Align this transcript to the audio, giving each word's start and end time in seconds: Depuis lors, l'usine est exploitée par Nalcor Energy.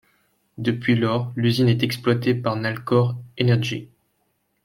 Depuis 0.57 0.95
lors, 0.95 1.31
l'usine 1.35 1.69
est 1.69 1.83
exploitée 1.83 2.33
par 2.33 2.55
Nalcor 2.55 3.21
Energy. 3.39 3.91